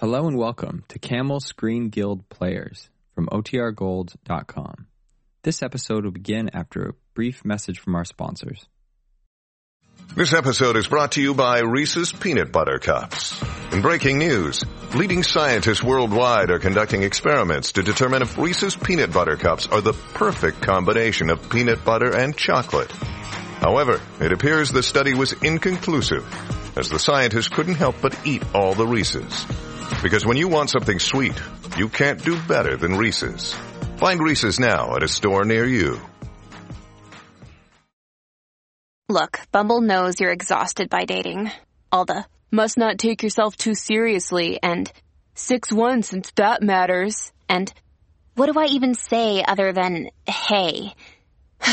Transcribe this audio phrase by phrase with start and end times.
[0.00, 4.86] Hello and welcome to Camel Screen Guild Players from OTRGold.com.
[5.42, 8.66] This episode will begin after a brief message from our sponsors.
[10.16, 13.38] This episode is brought to you by Reese's Peanut Butter Cups.
[13.72, 19.36] In breaking news, leading scientists worldwide are conducting experiments to determine if Reese's Peanut Butter
[19.36, 22.90] Cups are the perfect combination of peanut butter and chocolate.
[23.60, 26.24] However, it appears the study was inconclusive,
[26.76, 29.46] as the scientists couldn't help but eat all the Reese's.
[30.02, 31.34] Because when you want something sweet,
[31.76, 33.54] you can't do better than Reese's.
[33.96, 36.00] Find Reese's now at a store near you.
[39.08, 41.50] Look, Bumble knows you're exhausted by dating.
[41.90, 44.90] All the must not take yourself too seriously and
[45.34, 47.32] 6-1 since that matters.
[47.48, 47.72] And
[48.36, 50.94] what do I even say other than hey?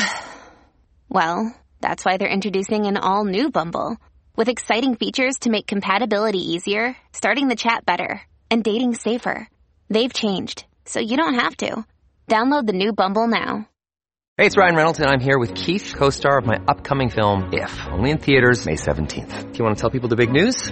[1.10, 3.98] well, that's why they're introducing an all new Bumble
[4.38, 9.50] with exciting features to make compatibility easier, starting the chat better, and dating safer.
[9.90, 11.86] They've changed, so you don't have to.
[12.30, 13.68] Download the new Bumble now.
[14.38, 17.88] Hey, it's Ryan Reynolds, and I'm here with Keith, co-star of my upcoming film, If,
[17.88, 19.52] only in theaters May 17th.
[19.52, 20.72] Do you want to tell people the big news?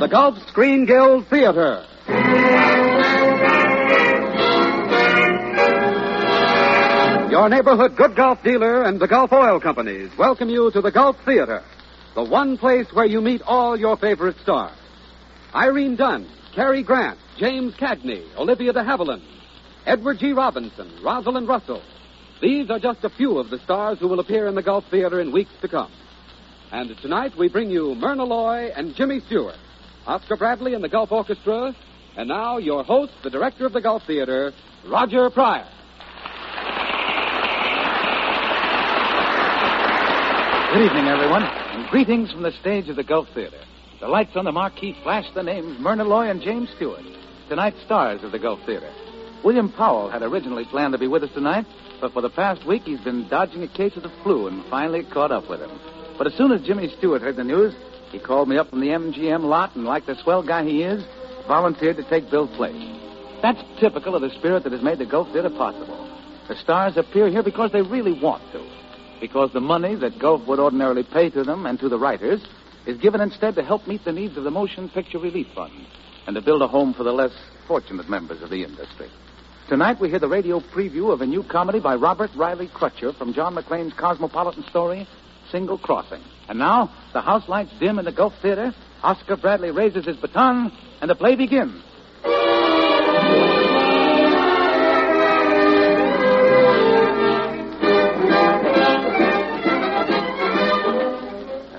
[0.00, 1.86] The Gulf Screen Guild Theater.
[7.30, 11.16] Your neighborhood good Gulf dealer and the Gulf Oil Companies welcome you to the Gulf
[11.24, 11.62] Theater,
[12.14, 14.76] the one place where you meet all your favorite stars.
[15.54, 19.22] Irene Dunne, Cary Grant, James Cagney, Olivia de Havilland,
[19.86, 20.34] Edward G.
[20.34, 21.80] Robinson, Rosalind Russell.
[22.42, 25.20] These are just a few of the stars who will appear in the Gulf Theater
[25.20, 25.92] in weeks to come.
[26.72, 29.54] And tonight we bring you Myrna Loy and Jimmy Stewart,
[30.08, 31.72] Oscar Bradley and the Gulf Orchestra,
[32.16, 34.52] and now your host, the director of the Gulf Theater,
[34.88, 35.68] Roger Pryor.
[40.72, 43.60] Good evening, everyone, and greetings from the stage of the Gulf Theater.
[44.00, 47.04] The lights on the marquee flash the names Myrna Loy and James Stewart,
[47.48, 48.92] tonight's stars of the Gulf Theater.
[49.44, 51.66] William Powell had originally planned to be with us tonight,
[52.02, 55.04] but for the past week he's been dodging a case of the flu and finally
[55.04, 55.70] caught up with him.
[56.18, 57.74] But as soon as Jimmy Stewart heard the news,
[58.10, 61.02] he called me up from the MGM lot and, like the swell guy he is,
[61.46, 62.74] volunteered to take Bill's place.
[63.40, 66.08] That's typical of the spirit that has made the Gulf Theater possible.
[66.48, 68.68] The stars appear here because they really want to.
[69.20, 72.44] Because the money that Gulf would ordinarily pay to them and to the writers
[72.84, 75.72] is given instead to help meet the needs of the Motion Picture Relief Fund
[76.26, 77.32] and to build a home for the less
[77.68, 79.08] fortunate members of the industry.
[79.72, 83.32] Tonight we hear the radio preview of a new comedy by Robert Riley Crutcher from
[83.32, 85.08] John McClane's cosmopolitan story,
[85.50, 86.20] Single Crossing.
[86.46, 90.70] And now, the house lights dim in the Gulf Theater, Oscar Bradley raises his baton,
[91.00, 91.82] and the play begins.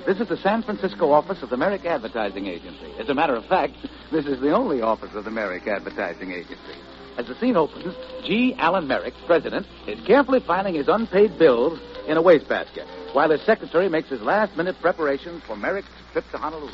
[0.08, 2.92] This is the San Francisco office of the Merrick Advertising Agency.
[3.00, 3.74] As a matter of fact,
[4.12, 6.74] this is the only office of the Merrick Advertising Agency.
[7.18, 8.56] As the scene opens, G.
[8.58, 13.88] Allen Merrick, president, is carefully filing his unpaid bills in a wastebasket, while his secretary
[13.88, 16.72] makes his last-minute preparations for Merrick's trip to Honolulu.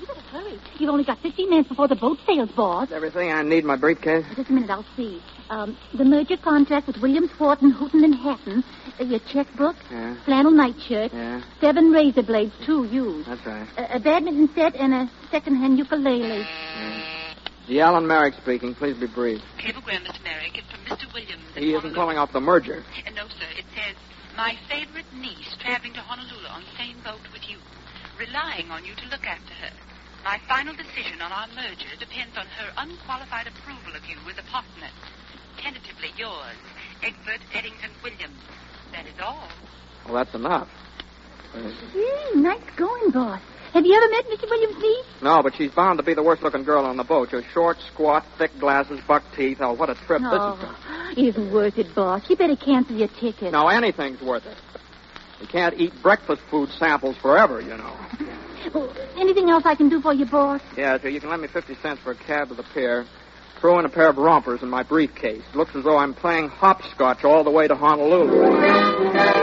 [0.00, 0.58] You better hurry.
[0.78, 2.90] You've only got 15 minutes before the boat sails, boss.
[2.90, 4.24] Everything I need in my briefcase.
[4.34, 5.22] Just a minute, I'll see.
[5.48, 8.64] Um, the merger contract with Williams, Wharton, Houghton, and Hatton.
[8.98, 9.76] Uh, your checkbook.
[9.90, 10.16] Yeah.
[10.24, 11.12] Flannel nightshirt.
[11.12, 11.42] Yeah.
[11.60, 13.28] Seven razor blades, two used.
[13.28, 13.68] That's right.
[13.78, 16.46] A, a badminton set and a second-hand ukulele.
[17.70, 17.78] G.
[17.80, 18.74] Allen Merrick speaking.
[18.74, 19.38] Please be brief.
[19.62, 20.18] Cablegram, Mr.
[20.26, 20.58] Merrick.
[20.58, 21.06] It's from Mr.
[21.14, 21.44] Williams.
[21.54, 21.94] in He isn't Honolulu.
[21.94, 22.82] calling off the merger.
[23.06, 23.46] Uh, no, sir.
[23.56, 23.94] It says,
[24.36, 27.58] my favorite niece traveling to Honolulu on the same boat with you,
[28.18, 29.70] relying on you to look after her.
[30.24, 34.46] My final decision on our merger depends on her unqualified approval of you as a
[34.50, 34.90] partner.
[35.62, 36.58] Tentatively yours,
[37.06, 38.42] Egbert Eddington Williams.
[38.90, 39.46] That is all.
[40.06, 40.68] Well, that's enough.
[41.54, 43.40] Uh, Gee, nice going, boss.
[43.72, 44.48] Have you ever met Mr.
[44.50, 45.06] Williams' niece?
[45.22, 47.28] no, but she's bound to be the worst-looking girl on the boat.
[47.30, 49.58] She's short, squat, thick glasses, buck teeth.
[49.60, 50.68] Oh, what a trip No, this
[51.18, 51.36] is.
[51.36, 52.28] isn't worth it, boss.
[52.28, 53.52] You better cancel your ticket.
[53.52, 54.56] No, anything's worth it.
[55.40, 57.96] You can't eat breakfast food samples forever, you know.
[58.74, 60.60] Oh, anything else I can do for you, boss?
[60.76, 63.06] Yeah, so you can lend me 50 cents for a cab to the pier.
[63.60, 65.42] Throw in a pair of rompers in my briefcase.
[65.54, 69.39] Looks as though I'm playing hopscotch all the way to Honolulu.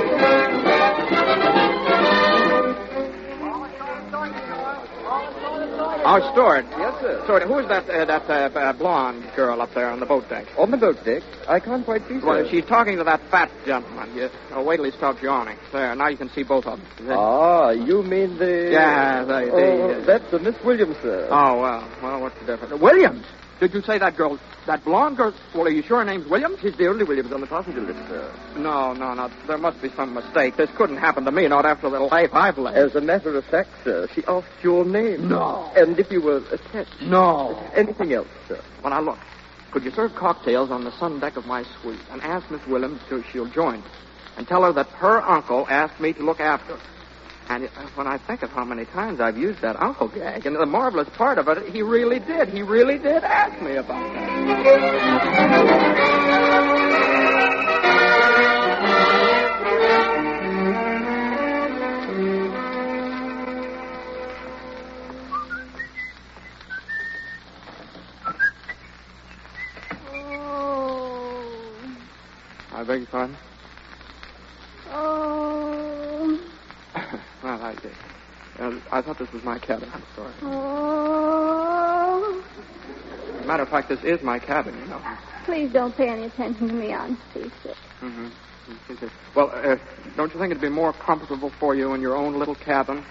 [6.09, 6.65] Oh, Stewart.
[6.69, 7.21] Yes, sir.
[7.25, 10.45] Stewart, who's that uh, that uh, uh, blonde girl up there on the boat deck?
[10.57, 11.21] On the boat deck?
[11.49, 12.25] I can't quite see, sir.
[12.25, 14.15] Well, she's talking to that fat gentleman.
[14.15, 15.57] You, oh, wait till he stops yawning.
[15.73, 17.09] There, now you can see both of them.
[17.09, 18.69] Ah, you mean the...
[18.71, 19.27] Yeah, the...
[19.27, 21.27] the Oh, that's uh, Miss Williams, sir.
[21.29, 22.81] Oh, well, well, what's the difference?
[22.81, 23.25] Williams?
[23.59, 25.33] Did you say that girl, that blonde girl?
[25.55, 26.59] Well, are you sure her name's Williams?
[26.61, 28.31] She's the only Williams on the passenger list, sir.
[28.55, 29.31] No, no, no.
[29.47, 30.57] There must be some mistake.
[30.57, 32.75] This couldn't happen to me, not after the life I've led.
[32.75, 35.27] As a matter of fact, sir, she asked your name.
[35.27, 35.71] No.
[35.75, 37.01] And if you were attached.
[37.01, 37.57] No.
[37.73, 38.61] Anything else, sir?
[38.83, 39.19] Well, now, look.
[39.71, 43.01] Could you serve cocktails on the sun deck of my suite and ask Miss Williams
[43.11, 43.83] if she'll join?
[44.37, 46.96] And tell her that her uncle asked me to look after her.
[47.49, 50.55] And uh, when I think of how many times I've used that uncle gag, and
[50.55, 52.49] the marvelous part of it, he really did.
[52.49, 55.37] He really did ask me about that.
[72.77, 73.35] I beg your pardon?
[74.91, 76.39] Oh.
[77.43, 77.91] well, I did.
[78.59, 79.89] Uh, I thought this was my cabin.
[79.93, 80.33] I'm sorry.
[80.41, 82.43] Oh.
[83.45, 85.01] Matter of fact, this is my cabin, you know.
[85.45, 86.93] Please don't pay any attention to me.
[86.93, 87.77] I'm seasick.
[88.01, 88.27] Mm-hmm.
[89.35, 89.77] Well, uh,
[90.17, 93.03] don't you think it'd be more comfortable for you in your own little cabin?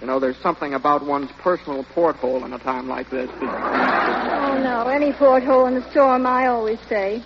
[0.00, 3.30] You know, there's something about one's personal porthole in a time like this.
[3.40, 4.88] Oh, no.
[4.88, 7.22] Any porthole in the storm, I always say.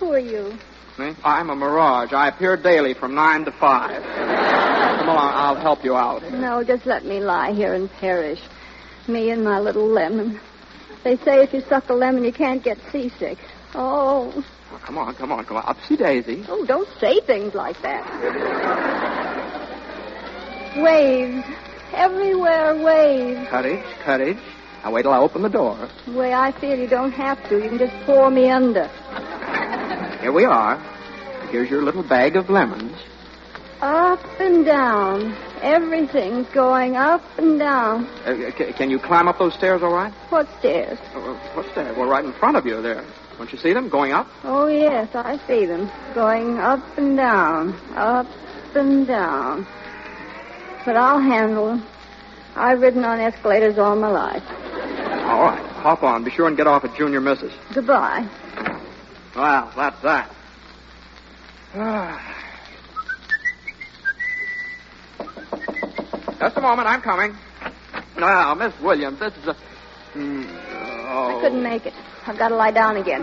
[0.00, 0.58] Who are you?
[0.98, 1.14] Me?
[1.24, 2.12] I'm a mirage.
[2.12, 4.59] I appear daily from 9 to 5.
[5.60, 6.32] Come along, I'll help you out.
[6.32, 8.40] No, just let me lie here and perish.
[9.08, 10.40] Me and my little lemon.
[11.04, 13.38] They say if you suck a lemon, you can't get seasick.
[13.74, 14.32] Oh.
[14.72, 15.62] Oh, come on, come on, come on.
[15.64, 16.44] Upsy daisy.
[16.48, 18.04] Oh, don't say things like that.
[20.76, 21.44] waves.
[21.92, 23.48] Everywhere waves.
[23.48, 24.38] Courage, courage.
[24.82, 25.88] Now wait till I open the door.
[26.06, 27.62] The way I feel, you don't have to.
[27.62, 28.88] You can just pour me under.
[30.20, 30.78] Here we are.
[31.50, 32.96] Here's your little bag of lemons.
[33.82, 35.34] Up and down.
[35.62, 38.04] Everything's going up and down.
[38.26, 40.12] Uh, c- can you climb up those stairs all right?
[40.28, 40.98] What stairs?
[41.14, 41.96] Uh, what stairs?
[41.96, 43.04] Well, right in front of you there.
[43.38, 44.28] Don't you see them going up?
[44.44, 45.90] Oh, yes, I see them.
[46.14, 47.74] Going up and down.
[47.96, 48.26] Up
[48.74, 49.66] and down.
[50.84, 51.86] But I'll handle them.
[52.56, 54.42] I've ridden on escalators all my life.
[54.50, 55.62] All right.
[55.76, 56.22] Hop on.
[56.24, 57.52] Be sure and get off at Junior Misses.
[57.72, 58.28] Goodbye.
[59.34, 60.30] Well, that's that.
[66.40, 66.88] Just a moment.
[66.88, 67.36] I'm coming.
[68.16, 69.56] Now, Miss Williams, this is a.
[70.14, 70.46] Mm,
[71.10, 71.36] oh.
[71.38, 71.92] I couldn't make it.
[72.26, 73.22] I've got to lie down again.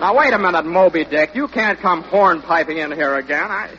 [0.00, 1.30] Now, wait a minute, Moby Dick.
[1.34, 3.48] You can't come hornpiping in here again.
[3.50, 3.76] I.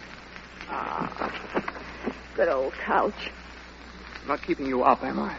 [0.69, 3.31] Ah, Good old couch.
[4.21, 5.37] I'm not keeping you up, am I?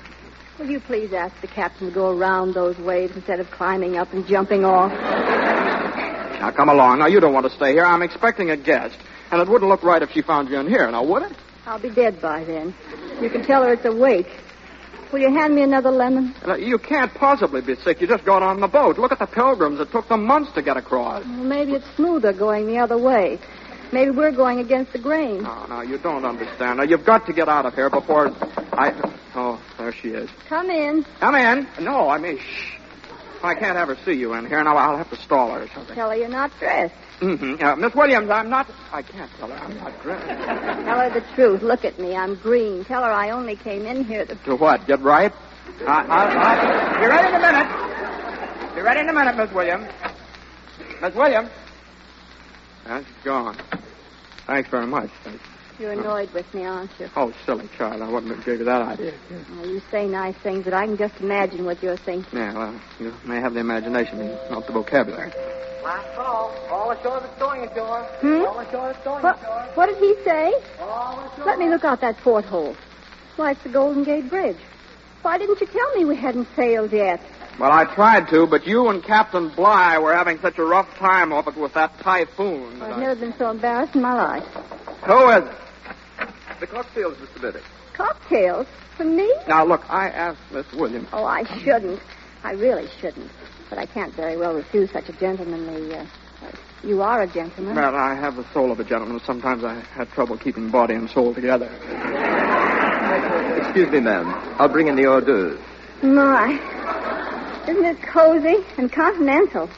[0.58, 4.12] Will you please ask the captain to go around those waves instead of climbing up
[4.12, 4.92] and jumping off?
[4.92, 6.98] Now, come along.
[6.98, 7.84] Now, you don't want to stay here.
[7.84, 8.98] I'm expecting a guest.
[9.30, 11.32] And it wouldn't look right if she found you in here, now, would it?
[11.66, 12.74] I'll be dead by then.
[13.20, 14.28] You can tell her it's a wake.
[15.12, 16.34] Will you hand me another lemon?
[16.46, 18.00] Uh, you can't possibly be sick.
[18.00, 18.96] You just got on the boat.
[18.96, 19.80] Look at the pilgrims.
[19.80, 21.24] It took them months to get across.
[21.24, 23.40] Well, maybe it's smoother going the other way.
[23.92, 25.42] Maybe we're going against the grain.
[25.42, 26.78] No, no, you don't understand.
[26.78, 28.30] Now, you've got to get out of here before
[28.72, 28.92] I.
[29.34, 30.30] Oh, there she is.
[30.48, 31.04] Come in.
[31.18, 31.66] Come in.
[31.80, 32.79] No, I mean, shh.
[33.42, 34.62] I can't have her see you in here.
[34.62, 35.94] Now, I'll have to stall her or something.
[35.94, 36.94] Tell her you're not dressed.
[37.20, 37.64] Mm-hmm.
[37.64, 38.70] Uh, Miss Williams, I'm not.
[38.92, 40.26] I can't tell her I'm not dressed.
[40.86, 41.62] Tell her the truth.
[41.62, 42.16] Look at me.
[42.16, 42.84] I'm green.
[42.84, 44.34] Tell her I only came in here to.
[44.34, 44.86] To what?
[44.86, 45.32] Get right?
[45.86, 48.74] I, I, I, be ready in a minute.
[48.74, 49.86] Be ready in a minute, Miss Williams.
[51.00, 51.50] Miss Williams.
[52.84, 53.56] That's gone.
[54.46, 55.10] Thanks very much.
[55.80, 57.08] You're annoyed with me, aren't you?
[57.16, 58.02] Oh, silly child.
[58.02, 59.14] I wouldn't have gave you that idea.
[59.56, 62.38] Well, you say nice things, but I can just imagine what you're thinking.
[62.38, 65.32] Yeah, well, you may have the imagination, but not the vocabulary.
[65.82, 66.54] Last call.
[66.68, 68.02] All ashore that's going ashore.
[68.20, 68.44] Hmm?
[68.44, 69.70] All ashore that's going What, ashore.
[69.74, 70.52] what did he say?
[70.80, 71.46] All ashore.
[71.46, 72.76] Let me look out that porthole.
[73.36, 74.58] Why, it's the Golden Gate Bridge.
[75.22, 77.22] Why didn't you tell me we hadn't sailed yet?
[77.58, 81.32] Well, I tried to, but you and Captain Bligh were having such a rough time
[81.32, 82.78] of it with that typhoon.
[82.80, 84.44] that I've I- never been so embarrassed in my life.
[85.06, 85.56] Who is it?
[86.60, 87.40] The cocktails, Mr.
[87.40, 87.62] Biddick.
[87.94, 88.66] Cocktails?
[88.96, 89.32] For me?
[89.48, 91.08] Now, look, I asked Miss Williams.
[91.12, 92.00] Oh, I shouldn't.
[92.44, 93.30] I really shouldn't.
[93.70, 95.94] But I can't very well refuse such a gentlemanly.
[95.94, 96.04] Uh,
[96.42, 96.50] uh,
[96.84, 97.74] you are a gentleman.
[97.76, 99.20] Well, I have the soul of a gentleman.
[99.24, 101.66] Sometimes I have trouble keeping body and soul together.
[103.62, 104.26] Excuse me, ma'am.
[104.58, 105.60] I'll bring in the hors d'oeuvres.
[106.02, 106.52] My.
[107.68, 109.70] Isn't it cozy and continental?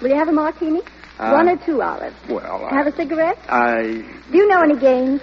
[0.00, 0.80] Will you have a martini?
[1.18, 2.16] Uh, One or two olives.
[2.30, 2.74] Well, I...
[2.76, 3.38] Have a cigarette?
[3.48, 3.82] I...
[4.30, 5.20] Do you know any games?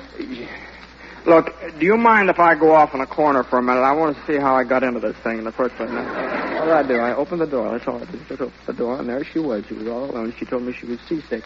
[1.28, 3.84] Look, do you mind if I go off in a corner for a minute?
[3.84, 5.92] I want to see how I got into this thing in the first place.
[5.92, 7.68] All I do, I opened the door.
[7.76, 8.26] That's all I did.
[8.30, 9.66] Just opened the door, and there she was.
[9.68, 10.34] She was all alone.
[10.40, 11.44] She told me she was seasick.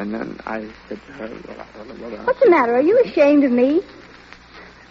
[0.00, 2.72] And then I said to her, well, I- well, I- What's the matter?
[2.72, 3.82] Are you ashamed of me?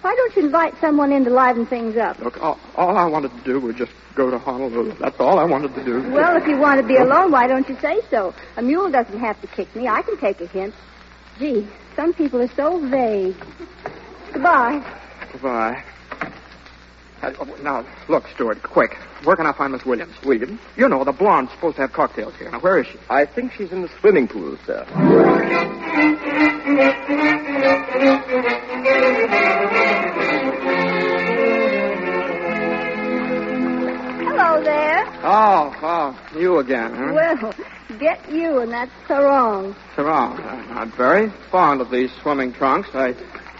[0.02, 2.20] Why don't you invite someone in to liven things up?
[2.20, 4.98] Look, all, all I wanted to do was just go to Honolulu.
[5.00, 6.12] That's all I wanted to do.
[6.12, 8.36] Well, if you want to be alone, why don't you say so?
[8.58, 9.88] A mule doesn't have to kick me.
[9.88, 10.76] I can take a hint.
[11.40, 13.36] Gee, some people are so vague.
[14.34, 14.82] Goodbye.
[15.32, 15.84] Goodbye.
[17.22, 18.98] Uh, oh, Now, look, Stuart, quick.
[19.24, 20.16] Where can I find Miss Williams?
[20.26, 20.60] Williams?
[20.76, 22.50] You know, the blonde's supposed to have cocktails here.
[22.50, 22.98] Now, where is she?
[23.10, 24.86] I think she's in the swimming pool, sir.
[33.32, 35.04] Hello there.
[35.24, 37.12] Oh, oh, you again, huh?
[37.14, 37.54] Well,
[38.00, 39.76] get you, and that's Sarong.
[39.96, 40.40] Sarong.
[40.40, 42.90] I'm not very fond of these swimming trunks.
[42.94, 43.14] They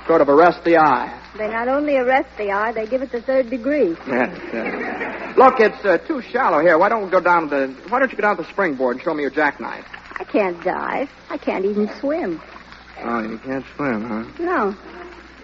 [0.08, 1.18] sort of arrest the eye.
[1.38, 3.96] They not only arrest the eye, they give it the third degree.
[4.08, 5.38] Yes, yes.
[5.38, 6.78] Look, it's uh, too shallow here.
[6.78, 7.68] Why don't we go down to the...
[7.90, 9.86] Why don't you go down to the springboard and show me your jackknife?
[10.20, 11.10] I can't dive.
[11.30, 12.42] I can't even swim.
[13.00, 14.24] Oh, you can't swim, huh?
[14.44, 14.76] No.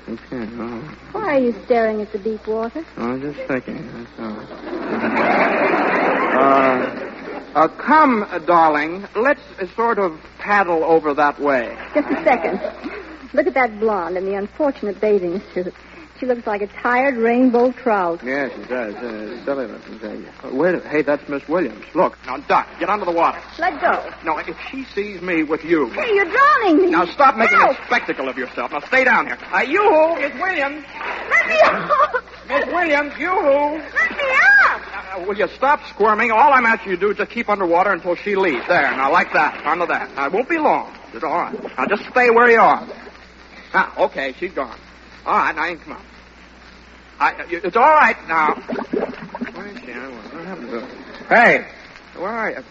[0.08, 0.52] You can't.
[0.60, 2.86] Oh, Why are you staring at the deep water?
[2.98, 3.88] I was just thinking.
[3.94, 5.68] That's all.
[6.38, 7.08] Uh,
[7.56, 9.08] uh, come, uh, darling.
[9.16, 11.76] Let's uh, sort of paddle over that way.
[11.96, 13.07] Just a second.
[13.34, 15.74] Look at that blonde in the unfortunate bathing suit.
[16.20, 18.22] She looks like a tired rainbow trout.
[18.24, 18.96] Yes, she does.
[18.96, 20.26] Uh, silly looking thing.
[20.44, 21.86] Uh, wait a Hey, that's Miss Williams.
[21.94, 23.40] Look, now, Doc, get under the water.
[23.60, 24.10] Let go.
[24.26, 25.90] No, if she sees me with you.
[25.92, 26.90] Hey, you're drowning me.
[26.90, 27.70] Now, stop making No.
[27.70, 28.72] a spectacle of yourself.
[28.72, 29.38] Now, stay down here.
[29.54, 30.16] Uh, you, who?
[30.20, 30.84] Miss Williams.
[31.30, 32.24] Let me out.
[32.48, 33.32] Miss Williams, you.
[33.32, 34.24] Let me
[34.64, 34.82] out.
[35.20, 36.32] Uh, will you stop squirming?
[36.32, 38.66] All I'm asking you to do is just keep underwater until she leaves.
[38.68, 39.64] There, now, like that.
[39.68, 40.16] Under that.
[40.16, 40.98] Now, it won't be long.
[41.14, 41.78] It's all right.
[41.78, 42.88] Now, just stay where you are.
[43.74, 44.78] Ah, okay, she's gone.
[45.26, 46.06] All right, now, you come on.
[47.20, 48.54] I, it's all right now.
[49.54, 49.92] Where is she?
[49.92, 51.66] I don't have to- Hey,
[52.16, 52.64] where are you?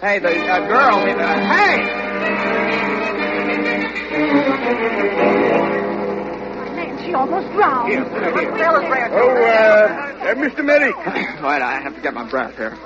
[0.00, 0.96] Hey, the uh, girl.
[0.96, 2.86] Uh, hey!
[6.76, 7.92] Man, she almost drowned.
[9.12, 9.52] Oh, uh,
[10.22, 10.64] uh, Mr.
[10.64, 10.94] Merrick.
[10.96, 12.76] All right, I have to get my breath here.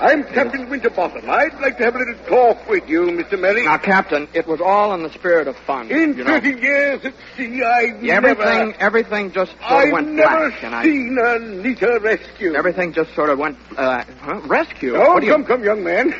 [0.00, 1.28] I'm Captain Winterbottom.
[1.28, 3.38] I'd like to have a little talk with you, Mr.
[3.38, 3.66] Merrick.
[3.66, 5.90] Now, Captain, it was all in the spirit of fun.
[5.90, 6.40] In you know.
[6.40, 8.80] 30 years at sea, I've everything, never...
[8.80, 12.54] everything just sort I've of went never black, and I, seen a neater rescue.
[12.54, 14.40] everything just sort of went uh, huh?
[14.46, 14.96] rescue.
[14.96, 16.14] Oh, What do you- come, come, young man.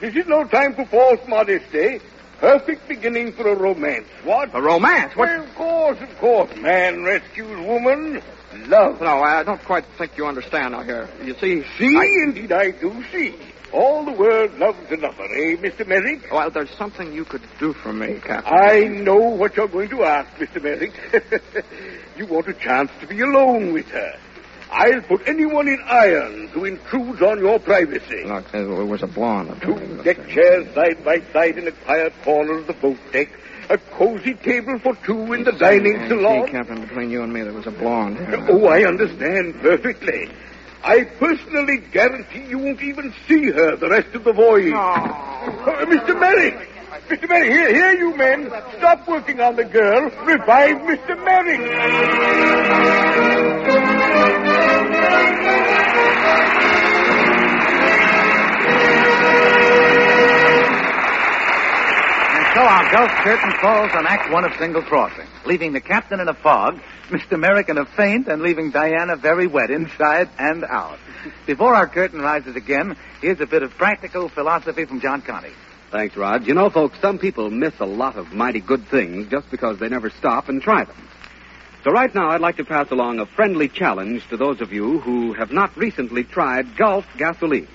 [0.00, 2.00] this is no time for false modesty.
[2.40, 4.06] Perfect beginning for a romance.
[4.24, 4.50] What?
[4.52, 5.14] A romance?
[5.14, 5.28] What?
[5.28, 6.54] Well, of course, of course.
[6.56, 8.20] Man rescues woman.
[8.68, 9.00] Love.
[9.00, 11.08] No, I don't quite think you understand now here.
[11.24, 13.34] You see, See, I- indeed I do see.
[13.72, 15.84] All the world loves another, eh, Mr.
[15.86, 16.30] Merrick?
[16.30, 18.52] well, there's something you could do for me, Captain.
[18.56, 20.62] I know what you're going to ask, Mr.
[20.62, 20.92] Merrick.
[22.16, 24.12] you want a chance to be alone with her.
[24.70, 28.24] I'll put anyone in irons who intrudes on your privacy.
[28.24, 29.60] Look, there was a blonde.
[29.60, 33.28] Two deck chairs side by side in a quiet corner of the boat deck.
[33.70, 36.48] A cozy table for two in the dining See, salon.
[36.48, 38.18] Captain, between you and me, there was a blonde.
[38.48, 40.28] Oh, I understand perfectly.
[40.82, 44.74] I personally guarantee you won't even see her the rest of the voyage.
[44.74, 46.18] Uh, Mr.
[46.20, 46.68] Merrick!
[47.08, 47.28] Mr.
[47.28, 48.50] Merrick, here, here, you men.
[48.76, 50.10] Stop working on the girl.
[50.24, 51.16] Revive Mr.
[51.24, 51.60] Merrick.
[62.54, 66.28] So our Gulf curtain falls on Act One of Single Crossing, leaving the captain in
[66.28, 67.36] a fog, Mr.
[67.36, 71.00] Merrick in a faint, and leaving Diana very wet inside and out.
[71.46, 75.50] Before our curtain rises again, here's a bit of practical philosophy from John Conte.
[75.90, 76.46] Thanks, Rod.
[76.46, 79.88] You know, folks, some people miss a lot of mighty good things just because they
[79.88, 81.08] never stop and try them.
[81.82, 85.00] So right now, I'd like to pass along a friendly challenge to those of you
[85.00, 87.66] who have not recently tried Gulf gasoline.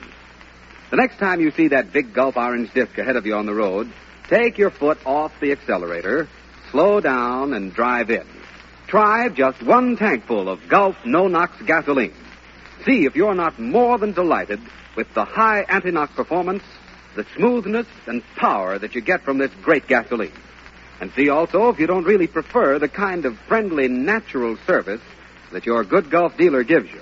[0.89, 3.53] The next time you see that big Gulf orange disc ahead of you on the
[3.53, 3.91] road,
[4.29, 6.29] take your foot off the accelerator,
[6.71, 8.25] slow down, and drive in.
[8.87, 12.13] Try just one tankful of Gulf no-nox gasoline.
[12.85, 14.61] See if you're not more than delighted
[14.95, 16.63] with the high anti-knock performance,
[17.15, 20.31] the smoothness and power that you get from this great gasoline.
[21.01, 25.01] And see also if you don't really prefer the kind of friendly, natural service
[25.51, 27.01] that your good Gulf dealer gives you.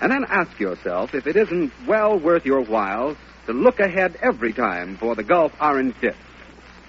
[0.00, 4.52] And then ask yourself if it isn't well worth your while to look ahead every
[4.52, 6.18] time for the Gulf Orange Disc.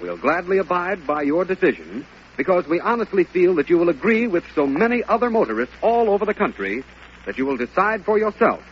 [0.02, 2.06] We'll gladly abide by your decision
[2.38, 6.26] because we honestly feel that you will agree with so many other motorists all over
[6.26, 6.84] the country
[7.26, 8.64] that you will decide for yourself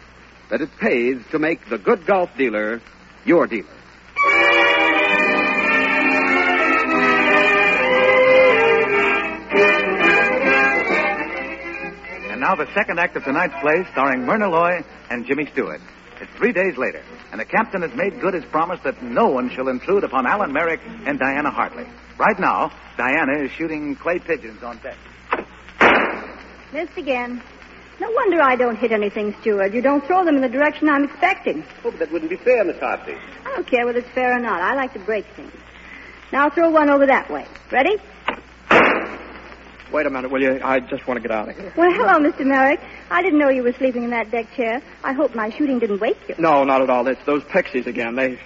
[0.50, 2.81] that it pays to make the good Gulf dealer
[3.25, 3.67] your dealer.
[12.31, 15.81] And now the second act of tonight's play, starring Myrna Loy and Jimmy Stewart.
[16.19, 19.50] It's three days later, and the captain has made good his promise that no one
[19.50, 21.86] shall intrude upon Alan Merrick and Diana Hartley.
[22.17, 24.97] Right now, Diana is shooting clay pigeons on deck.
[26.74, 27.41] Missed again.
[28.00, 29.74] No wonder I don't hit anything, Stewart.
[29.74, 31.63] You don't throw them in the direction I'm expecting.
[31.83, 33.15] Oh, but that wouldn't be fair, Miss Hartley.
[33.45, 34.62] I don't care whether it's fair or not.
[34.62, 35.53] I like to break things.
[36.31, 37.45] Now throw one over that way.
[37.71, 37.97] Ready?
[39.91, 40.60] Wait a minute, will you?
[40.63, 41.74] I just want to get out of here.
[41.77, 42.46] Well, hello, Mr.
[42.46, 42.79] Merrick.
[43.10, 44.82] I didn't know you were sleeping in that deck chair.
[45.03, 46.36] I hope my shooting didn't wake you.
[46.38, 47.08] No, not at all.
[47.08, 48.15] It's those pixies again.
[48.15, 48.38] They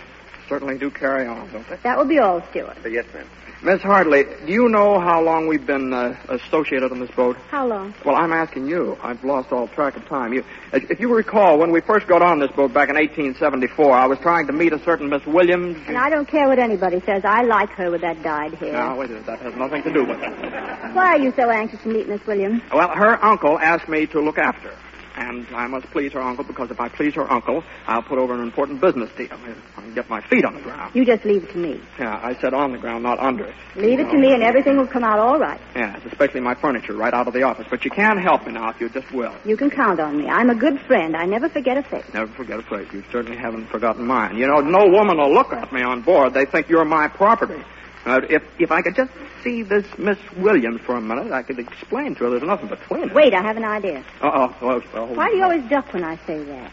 [0.47, 1.77] certainly do carry on, don't they?
[1.77, 2.77] That will be all, Stuart.
[2.85, 3.27] Uh, yes, ma'am.
[3.63, 7.37] Miss Hartley, do you know how long we've been uh, associated on this boat?
[7.51, 7.93] How long?
[8.03, 8.97] Well, I'm asking you.
[9.03, 10.33] I've lost all track of time.
[10.33, 14.07] You, if you recall, when we first got on this boat back in 1874, I
[14.07, 15.77] was trying to meet a certain Miss Williams.
[15.87, 17.23] And I don't care what anybody says.
[17.23, 18.73] I like her with that dyed hair.
[18.73, 19.27] Now, wait a minute.
[19.27, 20.95] That has nothing to do with it.
[20.95, 22.63] Why are you so anxious to meet Miss Williams?
[22.73, 24.77] Well, her uncle asked me to look after her.
[25.15, 28.33] And I must please her uncle because if I please her uncle, I'll put over
[28.33, 29.27] an important business deal.
[29.31, 30.95] I can get my feet on the ground.
[30.95, 31.81] You just leave it to me.
[31.99, 33.55] Yeah, I said on the ground, not under it.
[33.75, 35.59] Leave it to me and everything will come out all right.
[35.75, 37.67] Yes, especially my furniture right out of the office.
[37.69, 39.33] But you can help me now if you just will.
[39.45, 40.27] You can count on me.
[40.27, 41.15] I'm a good friend.
[41.15, 42.05] I never forget a face.
[42.13, 42.87] Never forget a face.
[42.93, 44.37] You certainly haven't forgotten mine.
[44.37, 46.33] You know, no woman will look at me on board.
[46.33, 47.61] They think you're my property.
[48.05, 49.11] Uh, if if I could just
[49.43, 53.09] see this Miss Williams for a minute, I could explain to her there's nothing between
[53.09, 53.15] us.
[53.15, 54.03] Wait, I have an idea.
[54.21, 54.55] Uh-oh.
[54.61, 56.71] Well, well, Why do you always duck when I say that?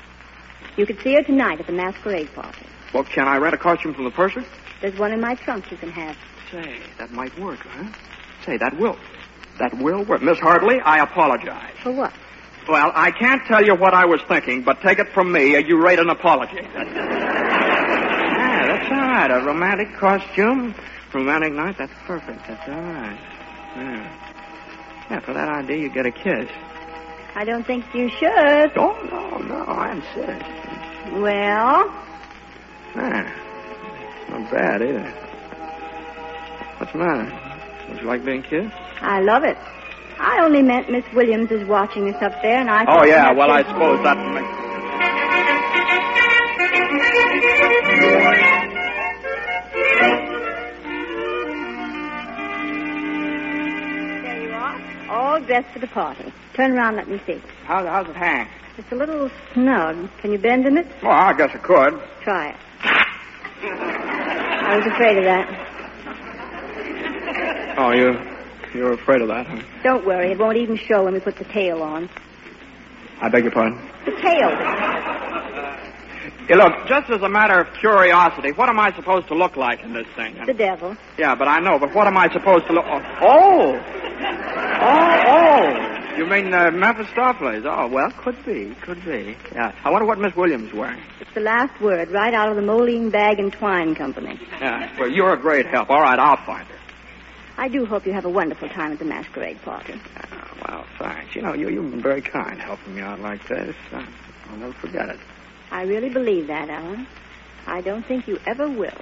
[0.76, 2.64] You could see her tonight at the masquerade party.
[2.94, 4.44] Well, can I rent a costume from the purser?
[4.80, 6.16] There's one in my trunk you can have.
[6.50, 7.92] Say, that might work, huh?
[8.46, 8.96] Say, that will.
[9.58, 10.22] That will work.
[10.22, 11.74] Miss Hartley, I apologize.
[11.82, 12.12] For what?
[12.68, 15.58] Well, I can't tell you what I was thinking, but take it from me, uh,
[15.58, 16.56] you rate an apology.
[16.56, 16.84] yeah,
[18.66, 19.30] that's all right.
[19.30, 20.74] A romantic costume,
[21.14, 22.40] romantic night, that's perfect.
[22.46, 23.18] That's all right.
[23.76, 24.14] Yeah.
[25.10, 26.50] Yeah, for that idea, you get a kiss.
[27.34, 28.72] I don't think you should.
[28.76, 30.44] Oh, no, no, I insist.
[31.12, 31.92] Well,
[32.96, 33.32] Yeah.
[34.30, 35.14] Not bad, either.
[36.78, 37.32] What's the matter?
[37.88, 38.74] Would you like being kissed?
[39.00, 39.56] I love it.
[40.18, 42.84] I only meant Miss Williams is watching us up there, and I.
[42.88, 44.47] Oh, yeah, perhaps well, I suppose that makes...
[55.48, 56.32] dressed for the party.
[56.54, 57.40] Turn around, let me see.
[57.64, 58.46] How, how's it hang?
[58.76, 60.08] It's a little snug.
[60.20, 60.86] Can you bend in it?
[61.02, 62.00] Well, I guess I could.
[62.22, 62.56] Try it.
[63.64, 65.64] I was afraid of that.
[67.78, 68.18] Oh, you,
[68.74, 69.62] you're afraid of that, huh?
[69.82, 72.08] Don't worry, it won't even show when we put the tail on.
[73.20, 73.80] I beg your pardon?
[74.04, 74.50] The tail.
[76.46, 79.80] Hey, look, just as a matter of curiosity, what am I supposed to look like
[79.82, 80.36] in this thing?
[80.46, 80.96] The devil.
[81.18, 82.84] Yeah, but I know, but what am I supposed to look...
[82.86, 83.02] Oh!
[83.22, 84.67] oh!
[84.80, 86.16] Oh, oh!
[86.16, 87.64] You mean uh, Mephistopheles?
[87.64, 89.36] Oh, well, could be, could be.
[89.52, 89.72] Yeah.
[89.84, 91.00] I wonder what Miss Williams is wearing.
[91.20, 94.38] It's the last word, right out of the Moline Bag and Twine Company.
[94.60, 95.90] Yeah, well, you're a great help.
[95.90, 96.74] All right, I'll find her.
[97.56, 99.94] I do hope you have a wonderful time at the masquerade party.
[100.32, 101.34] Oh, well, thanks.
[101.34, 103.74] You know, you, you've been very kind helping me out like this.
[103.92, 104.04] Uh,
[104.50, 105.18] I'll never forget it.
[105.70, 107.06] I really believe that, Alan.
[107.66, 108.94] I don't think you ever will.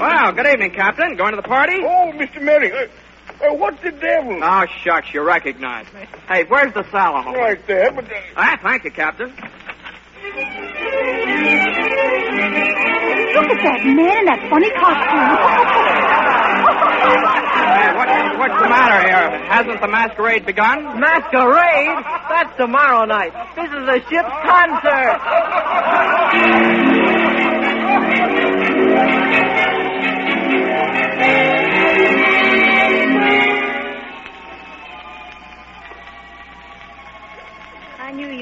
[0.00, 1.14] Well, good evening, Captain.
[1.14, 1.74] Going to the party?
[1.84, 2.40] Oh, Mr.
[2.40, 2.86] Merrick, uh,
[3.44, 4.40] uh, what's the devil?
[4.42, 6.06] Oh, shucks, you recognize me.
[6.26, 7.26] Hey, where's the salad?
[7.36, 8.06] Right there, but...
[8.06, 8.14] Uh...
[8.34, 9.28] Ah, thank you, Captain.
[9.28, 9.36] Look
[13.44, 15.36] at that man in that funny costume.
[17.60, 18.08] Hey, what,
[18.38, 19.38] what's the matter here?
[19.52, 20.98] Hasn't the masquerade begun?
[20.98, 22.04] Masquerade?
[22.30, 23.34] That's tomorrow night.
[23.54, 25.20] This is a ship's concert.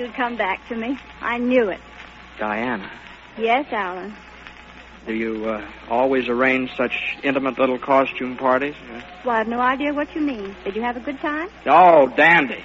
[0.09, 0.99] You'd come back to me.
[1.21, 1.81] I knew it.
[2.39, 2.91] Diana,
[3.37, 4.15] Yes, Alan.
[5.07, 8.75] do you uh, always arrange such intimate little costume parties?
[9.23, 10.57] Well, I have no idea what you mean.
[10.65, 11.51] Did you have a good time?
[11.67, 12.65] Oh, dandy.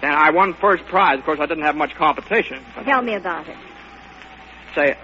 [0.00, 1.18] And I won first prize.
[1.18, 2.62] Of course, I didn't have much competition.
[2.84, 3.56] Tell me about it.
[4.76, 4.96] say,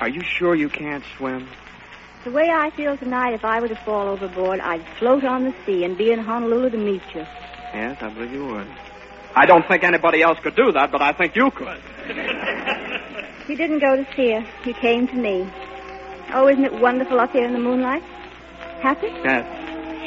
[0.00, 1.48] are you sure you can't swim?
[2.24, 5.54] The way I feel tonight, if I were to fall overboard, I'd float on the
[5.64, 7.24] sea and be in Honolulu to meet you.
[7.72, 8.68] Yes, I believe you would.
[9.34, 11.80] I don't think anybody else could do that, but I think you could.
[13.48, 14.46] You didn't go to see her.
[14.64, 15.50] You came to me.
[16.32, 18.02] Oh, isn't it wonderful up here in the moonlight?
[18.80, 19.08] Happy?
[19.08, 19.44] Yes,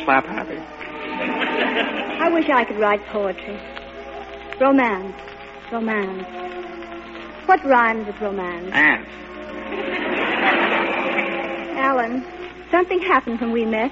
[0.05, 0.55] slap happy.
[0.57, 3.59] I wish I could write poetry.
[4.59, 5.13] Romance.
[5.69, 6.25] Romance.
[7.45, 8.71] What rhymes with romance?
[8.71, 9.09] Ants.
[11.77, 12.23] Alan,
[12.71, 13.91] Something happened when we met.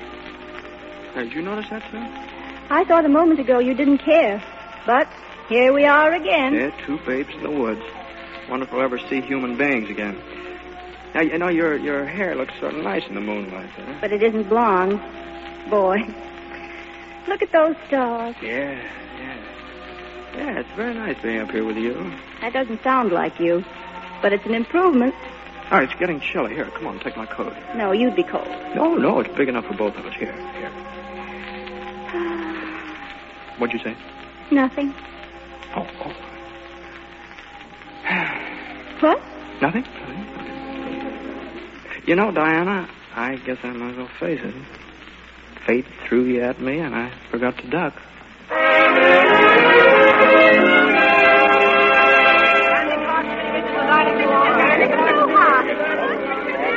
[1.15, 1.97] Did you notice that, too?
[2.69, 4.41] I thought a moment ago you didn't care.
[4.85, 5.07] But
[5.49, 6.53] here we are again.
[6.53, 7.81] Yeah, two babes in the woods.
[8.49, 10.17] Wonder if we'll ever see human beings again.
[11.13, 13.97] Now, you know, your your hair looks sort of nice in the moonlight there.
[14.01, 14.99] But it isn't blonde.
[15.69, 15.99] Boy.
[17.27, 18.35] Look at those stars.
[18.41, 18.81] Yeah,
[19.19, 19.37] yeah.
[20.35, 21.93] Yeah, it's very nice being up here with you.
[22.41, 23.63] That doesn't sound like you.
[24.21, 25.13] But it's an improvement.
[25.71, 26.53] All right, it's getting chilly.
[26.53, 27.53] Here, come on, take my coat.
[27.75, 28.47] No, you'd be cold.
[28.75, 30.13] No, no, it's big enough for both of us.
[30.15, 30.69] Here, here.
[33.57, 33.95] What'd you say?
[34.53, 34.93] Nothing.
[35.75, 36.13] Oh, oh.
[38.99, 39.19] What?
[39.63, 39.83] Nothing?
[42.05, 44.53] You know, Diana, I guess I might as well face it.
[45.65, 47.95] Fate threw you at me, and I forgot to duck.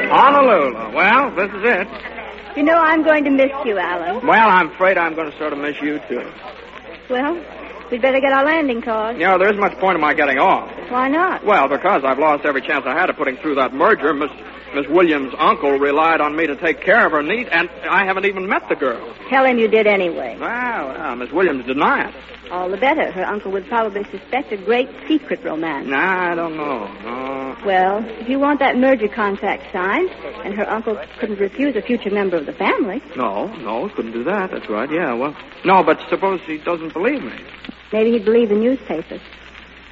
[0.08, 0.94] Honolulu.
[0.96, 1.88] Well, this is it.
[2.56, 4.26] You know, I'm going to miss you, Alan.
[4.26, 6.26] Well, I'm afraid I'm going to sort of miss you, too.
[7.10, 7.36] Well,
[7.90, 9.18] we'd better get our landing cards.
[9.18, 10.70] You know, there isn't much point in my getting off.
[10.90, 11.44] Why not?
[11.44, 14.12] Well, because I've lost every chance I had of putting through that merger.
[14.14, 14.30] Miss
[14.74, 18.26] Miss Williams' uncle relied on me to take care of her needs, and I haven't
[18.26, 19.14] even met the girl.
[19.30, 20.36] Tell him you did anyway.
[20.38, 22.12] Well, well Miss Williams denies.
[22.50, 23.10] All the better.
[23.10, 25.88] Her uncle would probably suspect a great secret romance.
[25.88, 26.86] Nah, I don't know.
[27.02, 27.56] No.
[27.64, 30.10] Well, if you want that merger contract signed,
[30.44, 34.24] and her uncle couldn't refuse a future member of the family, No, no, couldn't do
[34.24, 34.50] that.
[34.50, 34.90] That's right.
[34.90, 35.34] Yeah, well.
[35.64, 37.40] No, but suppose he doesn't believe me.
[37.96, 39.22] Maybe he'd believe the newspapers.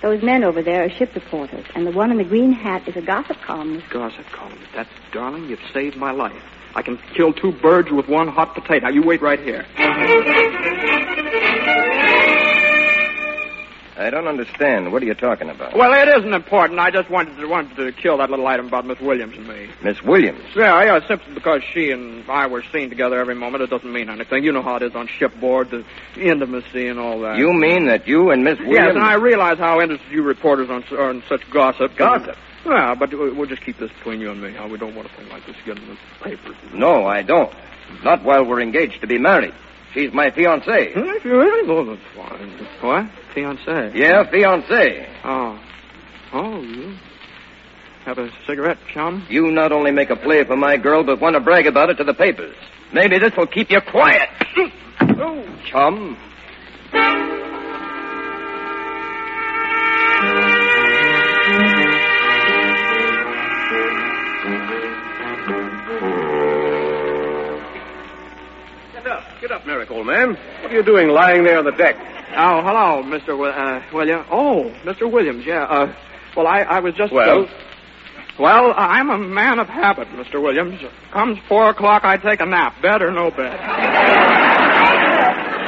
[0.03, 2.97] Those men over there are ship reporters, and the one in the green hat is
[2.97, 3.89] a gossip columnist.
[3.89, 4.71] Gossip columnist.
[4.75, 6.43] That's, darling, you've saved my life.
[6.75, 8.89] I can kill two birds with one hot potato.
[8.89, 9.65] You wait right here.
[13.97, 14.93] I don't understand.
[14.93, 15.77] What are you talking about?
[15.77, 16.81] Well, it isn't important.
[16.81, 19.69] I just wanted to, wanted to kill that little item about Miss Williams and me.
[19.83, 20.43] Miss Williams.
[20.57, 24.11] Yeah, yeah, simply because she and I were seen together every moment, it doesn't mean
[24.11, 24.43] anything.
[24.43, 25.85] You know how it is on shipboard, the
[26.17, 27.39] intimacy and all that.
[27.39, 28.77] You mean that you and Miss Williams...
[28.77, 31.95] Yes, and I realize how interested you reporters on, on such gossip.
[31.97, 32.37] Gossip?
[32.67, 34.53] Yeah, but we'll just keep this between you and me.
[34.55, 36.57] How we don't want a thing like this get in the papers.
[36.73, 37.53] No, I don't.
[38.03, 39.55] Not while we're engaged to be married.
[39.93, 40.93] She's my fiancée.
[40.97, 42.49] If you really know that's fine.
[42.81, 43.07] What?
[43.35, 43.93] Fiance?
[43.95, 45.09] Yeah, fiancée.
[45.25, 45.59] Oh.
[46.33, 46.95] Oh, you
[48.05, 49.27] have a cigarette, chum?
[49.29, 51.95] You not only make a play for my girl, but want to brag about it
[51.97, 52.57] to the papers.
[52.93, 54.29] Maybe this will keep you quiet.
[55.17, 55.45] Oh.
[55.71, 56.17] Chum.
[68.93, 69.23] Get up.
[69.41, 70.35] Get up, Merrick, old man.
[70.63, 71.97] What are you doing lying there on the deck?
[72.37, 73.29] Oh, hello, Mr.
[73.29, 74.25] Wi- uh, William.
[74.31, 75.11] Oh, Mr.
[75.11, 75.65] Williams, yeah.
[75.65, 75.95] Uh,
[76.37, 77.13] well, I, I was just.
[77.13, 77.45] Well?
[77.45, 77.49] Uh,
[78.39, 80.43] well, I'm a man of habit, Mr.
[80.43, 80.81] Williams.
[81.13, 83.55] Comes four o'clock, I take a nap, bed or no bed.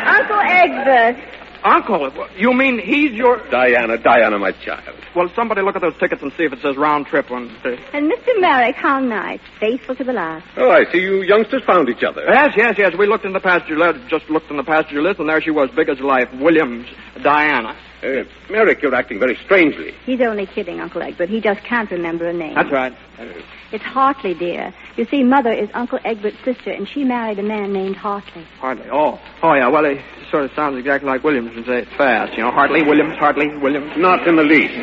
[0.06, 1.16] Uncle Egbert.
[1.62, 3.38] Uncle, you mean he's your?
[3.50, 4.96] Diana, Diana, my child.
[5.14, 7.48] Well, somebody look at those tickets and see if it says round trip on.
[7.62, 7.78] The...
[7.92, 8.40] And Mr.
[8.40, 9.40] Merrick, how nice.
[9.60, 10.46] Faithful to the last.
[10.56, 12.22] Oh, I see you youngsters found each other.
[12.28, 12.92] Yes, yes, yes.
[12.98, 15.50] We looked in the passenger list, just looked in the passenger list, and there she
[15.50, 16.28] was, big as life.
[16.34, 16.86] Williams,
[17.22, 17.76] Diana.
[18.02, 19.94] Uh, Merrick, you're acting very strangely.
[20.04, 21.28] He's only kidding, Uncle Egbert.
[21.28, 22.54] He just can't remember a name.
[22.54, 22.94] That's right.
[23.72, 24.74] It's Hartley, dear.
[24.96, 28.44] You see, Mother is Uncle Egbert's sister, and she married a man named Hartley.
[28.60, 28.86] Hartley.
[28.92, 29.68] Oh, oh yeah.
[29.68, 32.36] Well, it sort of sounds exactly like Williams and say it fast.
[32.36, 33.92] You know, Hartley, Williams, Hartley, Williams.
[33.96, 34.74] Not in the least.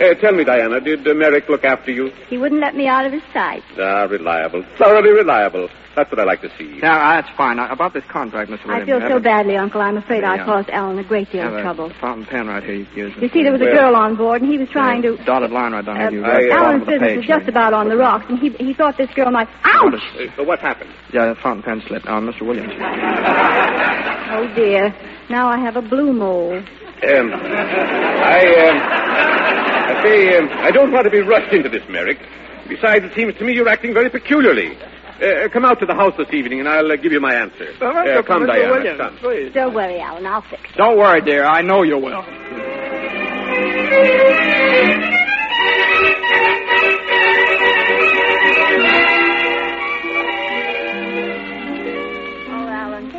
[0.00, 2.10] Uh, tell me, Diana, did uh, Merrick look after you?
[2.28, 3.62] He wouldn't let me out of his sight.
[3.78, 4.64] Ah, reliable.
[4.76, 5.68] Thoroughly reliable.
[5.96, 6.78] That's what I like to see.
[6.82, 7.56] Now, that's fine.
[7.56, 8.66] Now, about this contract, Mr.
[8.66, 8.82] Williams.
[8.82, 9.80] I feel so a- badly, Uncle.
[9.80, 10.44] I'm afraid I Yeah.
[10.44, 11.90] caused Alan a great deal have of trouble.
[11.98, 13.12] fountain pen right here you can use.
[13.18, 15.16] You see, there was a girl on board, and he was trying to.
[15.24, 16.06] Dotted line right down here.
[16.06, 18.74] Uh, You uh, Alan's business page is just about on the rocks, and he he
[18.74, 19.48] thought this girl might.
[19.64, 19.94] Ouch!
[20.38, 20.90] Uh, what happened?
[21.14, 22.06] Yeah, the fountain pen slipped.
[22.06, 22.42] Uh, Mr.
[22.42, 22.74] Williams.
[22.78, 24.94] Oh dear!
[25.30, 26.58] Now I have a blue mole.
[26.58, 32.18] Um, I, um, I say, um, I don't want to be rushed into this, Merrick.
[32.68, 34.76] Besides, it seems to me you're acting very peculiarly.
[35.20, 37.70] Uh, come out to the house this evening, and I'll uh, give you my answer.
[37.80, 38.46] Uh, come, Mr.
[38.48, 39.16] Diana, Williams, come.
[39.16, 39.52] please.
[39.54, 40.26] Don't worry, Alan.
[40.26, 40.76] I'll fix it.
[40.76, 41.44] Don't worry, dear.
[41.44, 42.22] I know you will.
[51.38, 53.10] Oh, Alan,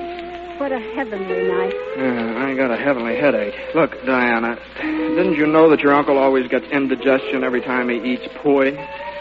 [0.60, 1.74] what a heavenly night.
[1.98, 3.54] Yeah, I got a heavenly headache.
[3.76, 8.28] Look, Diana, didn't you know that your uncle always gets indigestion every time he eats
[8.42, 8.72] poi?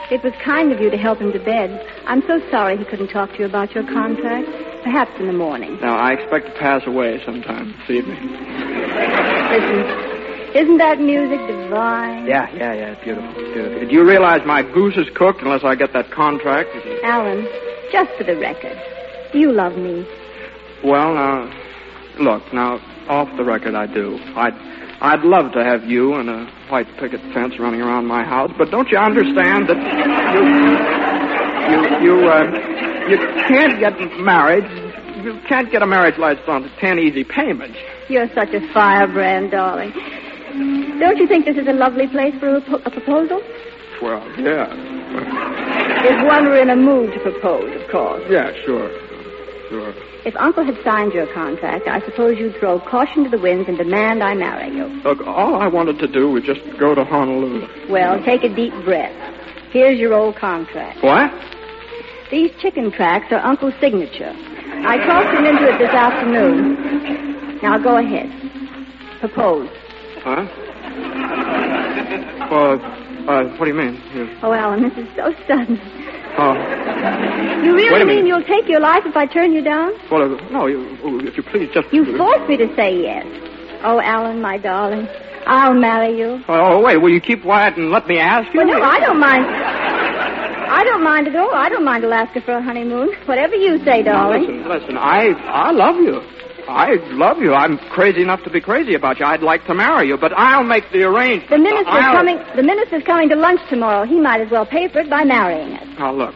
[0.08, 1.84] It was kind of you to help him to bed.
[2.06, 4.46] I'm so sorry he couldn't talk to you about your contract.
[4.84, 5.80] Perhaps in the morning.
[5.80, 8.22] Now, I expect to pass away sometime this evening.
[9.50, 9.82] Listen,
[10.54, 12.24] isn't that music divine?
[12.26, 12.92] Yeah, yeah, yeah.
[12.92, 13.30] It's beautiful.
[13.30, 13.80] It's beautiful.
[13.80, 16.70] Did you realize my goose is cooked unless I get that contract?
[17.02, 17.48] Alan,
[17.90, 18.78] Just for the record,
[19.32, 20.06] do you love me?
[20.84, 21.50] Well, now,
[22.20, 24.18] look, now, off the record, I do.
[24.36, 24.54] I'd,
[25.00, 28.70] I'd love to have you and a white picket fence running around my house, but
[28.70, 29.76] don't you understand that
[30.32, 30.42] you,
[31.70, 32.44] you, you, uh,
[33.08, 34.64] you can't get married.
[35.22, 37.76] You can't get a marriage license on ten easy payments.
[38.08, 39.92] You're such a firebrand, darling.
[40.98, 43.42] Don't you think this is a lovely place for a, a proposal?
[44.00, 44.72] Well, yeah.
[46.04, 48.22] If one were in a mood to propose, of course.
[48.30, 48.90] Yeah, sure.
[49.68, 49.92] Sure.
[50.24, 53.76] If Uncle had signed your contract, I suppose you'd throw caution to the winds and
[53.76, 54.86] demand I marry you.
[55.02, 57.90] Look, all I wanted to do was just go to Honolulu.
[57.90, 59.12] Well, take a deep breath.
[59.72, 61.02] Here's your old contract.
[61.02, 61.30] What?
[62.30, 64.32] These chicken tracks are Uncle's signature.
[64.34, 67.58] I talked him into it this afternoon.
[67.62, 68.30] Now go ahead.
[69.20, 69.68] Propose.
[70.22, 70.46] Huh?
[72.50, 72.80] Well,
[73.28, 74.00] uh, what do you mean?
[74.14, 75.80] You, Oh, Alan, this is so sudden.
[76.38, 79.92] Oh, You really mean you'll take your life if I turn you down?
[80.10, 81.92] well, uh, no, you, oh, if you please, just...
[81.92, 83.26] You forced me to say yes.
[83.82, 85.06] Oh, Alan, my darling,
[85.46, 86.42] I'll marry you.
[86.48, 88.60] Oh, wait, will you keep quiet and let me ask you?
[88.60, 89.44] Well, no, I don't mind.
[89.46, 91.54] I don't mind at all.
[91.54, 93.14] I don't mind Alaska for a honeymoon.
[93.26, 94.42] Whatever you say, darling.
[94.42, 96.20] Now, listen, listen, I, I love you.
[96.68, 97.54] I love you.
[97.54, 99.26] I'm crazy enough to be crazy about you.
[99.26, 101.50] I'd like to marry you, but I'll make the arrangement.
[101.50, 102.38] The minister's I'll- coming.
[102.56, 104.04] The minister's coming to lunch tomorrow.
[104.04, 105.86] He might as well pay for it by marrying us.
[105.98, 106.34] Now look,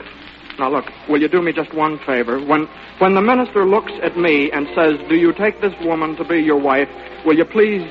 [0.58, 0.86] now look.
[1.08, 2.38] Will you do me just one favor?
[2.38, 6.24] When when the minister looks at me and says, "Do you take this woman to
[6.24, 6.88] be your wife?"
[7.24, 7.82] Will you please,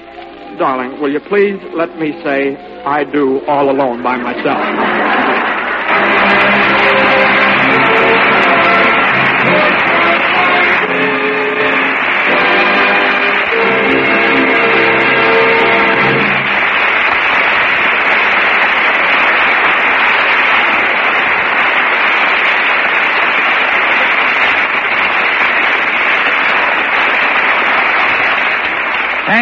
[0.57, 0.99] darling?
[1.01, 5.58] Will you please let me say, "I do," all alone by myself?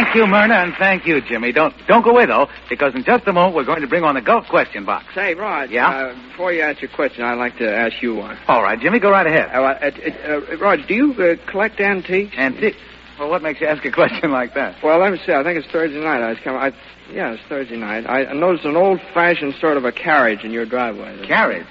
[0.08, 1.52] Thank you, Myrna, and thank you, Jimmy.
[1.52, 4.16] Don't don't go away though, because in just a moment we're going to bring on
[4.16, 5.14] the Gulf question box.
[5.14, 5.70] Say, Rod.
[5.70, 5.90] Yeah?
[5.90, 8.38] Uh, before you ask your question, I'd like to ask you one.
[8.48, 9.50] All right, Jimmy, go right ahead.
[9.54, 12.34] Uh, uh, uh, Rod, do you uh, collect antiques?
[12.38, 12.78] Antiques?
[13.20, 14.82] Well, what makes you ask a question like that?
[14.82, 15.34] Well, let me see.
[15.34, 16.22] I think it's Thursday night.
[16.22, 16.62] I was coming.
[16.62, 16.72] I,
[17.12, 18.06] yeah, it's Thursday night.
[18.08, 21.28] I I noticed an old-fashioned sort of a carriage in your driveway.
[21.28, 21.68] Carriage?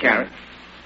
[0.00, 0.32] Carriage?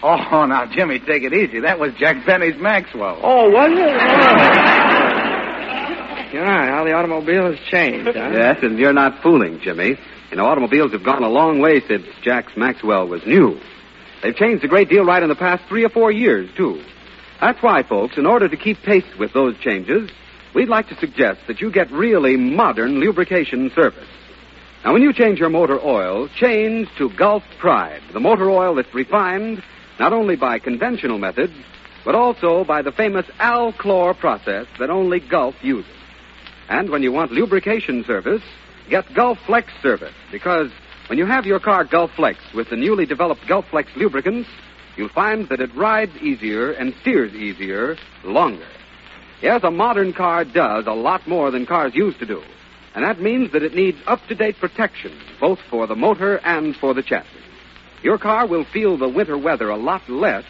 [0.02, 1.60] Oh, now, Jimmy, take it easy.
[1.60, 3.20] That was Jack Benny's Maxwell.
[3.22, 5.09] Oh, was it?
[6.32, 6.68] You're right.
[6.68, 8.30] How the automobile has changed, huh?
[8.32, 9.96] Yes, and you're not fooling, Jimmy.
[10.30, 13.60] You know, automobiles have gone a long way since Jack's Maxwell was new.
[14.22, 16.82] They've changed a great deal right in the past three or four years, too.
[17.40, 20.10] That's why, folks, in order to keep pace with those changes,
[20.54, 24.08] we'd like to suggest that you get really modern lubrication service.
[24.84, 28.94] Now, when you change your motor oil, change to Gulf Pride, the motor oil that's
[28.94, 29.62] refined
[29.98, 31.52] not only by conventional methods,
[32.04, 35.90] but also by the famous Alchlor process that only Gulf uses.
[36.70, 38.42] And when you want lubrication service,
[38.88, 40.70] get Gulf Flex service, because
[41.08, 44.48] when you have your car Gulf Flex with the newly developed Gulf Flex lubricants,
[44.96, 48.68] you'll find that it rides easier and steers easier longer.
[49.42, 52.40] Yes, a modern car does a lot more than cars used to do.
[52.94, 57.02] And that means that it needs up-to-date protection, both for the motor and for the
[57.02, 57.28] chassis.
[58.04, 60.44] Your car will feel the winter weather a lot less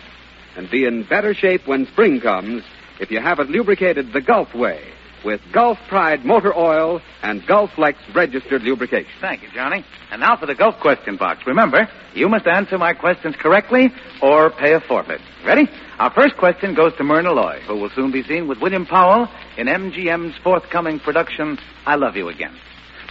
[0.55, 2.63] and be in better shape when spring comes
[3.01, 4.83] if you have it lubricated the Gulf way
[5.25, 9.11] with Gulf Pride motor oil and Gulf Flex registered lubrication.
[9.21, 9.85] Thank you, Johnny.
[10.11, 11.41] And now for the Gulf question box.
[11.47, 13.89] Remember, you must answer my questions correctly
[14.23, 15.21] or pay a forfeit.
[15.45, 15.69] Ready?
[15.99, 19.29] Our first question goes to Myrna Loy, who will soon be seen with William Powell
[19.59, 22.57] in MGM's forthcoming production, I Love You Again.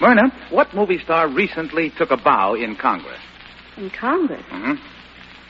[0.01, 3.19] Myrna, what movie star recently took a bow in Congress?
[3.77, 4.43] In Congress.
[4.49, 4.73] hmm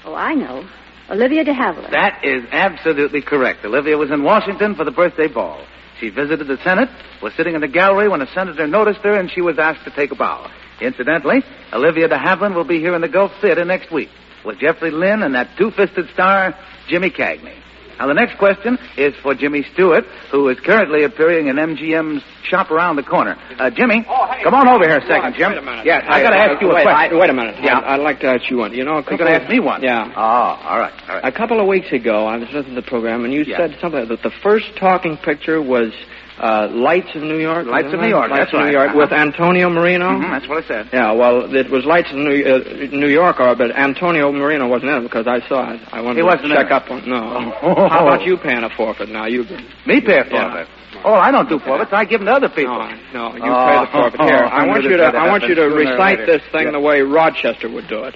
[0.06, 0.68] Oh, I know.
[1.10, 1.92] Olivia de Havilland.
[1.92, 3.66] That is absolutely correct.
[3.66, 5.66] Olivia was in Washington for the birthday ball.
[6.00, 6.90] She visited the Senate,
[7.22, 9.92] was sitting in the gallery when a senator noticed her, and she was asked to
[9.92, 10.50] take a bow.
[10.82, 14.10] Incidentally, Olivia de Havilland will be here in the Gulf Theater next week
[14.46, 16.56] with Jeffrey Lynn and that two-fisted star,
[16.88, 17.56] Jimmy Cagney.
[18.00, 22.72] Now, the next question is for Jimmy Stewart, who is currently appearing in MGM's Shop
[22.72, 23.36] Around the Corner.
[23.60, 24.04] Uh, Jimmy,
[24.42, 25.52] come on over here a second, Jim.
[25.52, 25.86] Wait a minute.
[25.86, 27.14] Yes, I got to Hey, ask you a wait, question.
[27.18, 27.56] I- wait a minute.
[27.62, 27.78] Yeah.
[27.80, 28.74] I'd, I'd like to ask you one.
[28.74, 29.84] You know, a You're couple going to ask me one?
[29.84, 30.14] Yeah.
[30.16, 31.26] Oh, all right, all right.
[31.26, 33.58] A couple of weeks ago, I was listening to the program, and you Yeah.
[33.58, 35.92] said something that the first talking picture was
[36.40, 37.66] uh, Lights of New York.
[37.68, 38.00] Lights of?
[38.00, 38.74] New York, Lights that's of New right.
[38.74, 38.98] York Uh-huh.
[39.00, 40.10] with Antonio Marino.
[40.10, 40.90] Mhm, that's what I said.
[40.94, 44.92] Yeah, well, it was Lights of New, uh, New York, or, but Antonio Marino wasn't
[44.92, 45.82] in it because I saw it.
[45.92, 47.08] I wanted He to check up on.
[47.10, 47.54] No.
[47.62, 47.88] Oh.
[47.90, 49.26] How about you paying a forfeit now?
[49.26, 49.46] You
[49.86, 50.52] Me pay a Yeah.
[50.52, 50.68] forfeit?
[51.06, 51.94] Oh, I don't do forfeits.
[51.94, 52.78] I give them to other people.
[52.78, 52.90] No,
[53.30, 54.22] no, you Oh, pay the forfeit.
[54.22, 56.42] Here, I I'm want you to, I want you to happens sooner or recite this
[56.52, 56.72] thing Yeah.
[56.72, 58.16] the way Rochester would do it.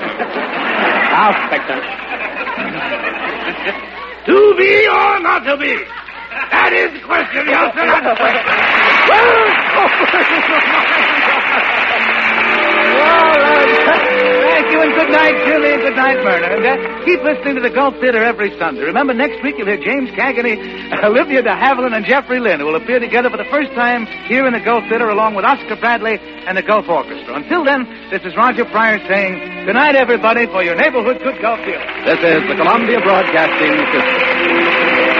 [0.00, 1.84] I'll fix it.
[4.26, 5.76] to be or not to be?
[6.50, 7.84] That is the question, youngster.
[7.84, 8.44] That's the question.
[9.10, 9.44] Well,
[13.04, 16.46] Thank you, and good night, Julie, and good night, Myrna.
[16.54, 18.82] And uh, keep listening to the Gulf Theater every Sunday.
[18.82, 20.56] Remember, next week you'll hear James Cagney,
[21.04, 24.46] Olivia de Havilland, and Jeffrey Lynn, who will appear together for the first time here
[24.46, 27.34] in the Gulf Theater along with Oscar Bradley and the Gulf Orchestra.
[27.34, 31.58] Until then, this is Roger Pryor saying good night, everybody, for your neighborhood good Gulf
[31.66, 31.84] Theater.
[32.06, 35.13] This is the Columbia Broadcasting System.